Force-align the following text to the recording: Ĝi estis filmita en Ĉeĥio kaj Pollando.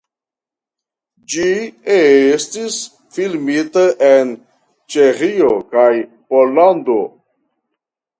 Ĝi 1.33 1.49
estis 1.95 2.77
filmita 3.17 3.83
en 4.07 4.31
Ĉeĥio 4.95 5.51
kaj 5.75 5.87
Pollando. 6.33 6.97